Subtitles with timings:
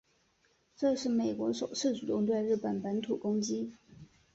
[0.75, 3.75] 这是美国首次主动对日本本土攻击。